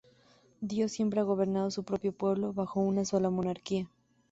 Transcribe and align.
Dios 0.61 0.91
siempre 0.93 1.19
ha 1.19 1.23
gobernado 1.23 1.69
su 1.69 1.83
propio 1.83 2.11
pueblo 2.11 2.53
bajo 2.53 2.79
una 2.79 3.05
sola 3.05 3.29
monarquía". 3.29 3.87